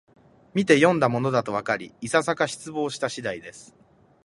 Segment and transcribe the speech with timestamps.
[0.55, 3.75] みてよんだものだとわかり、いささか失望した次第です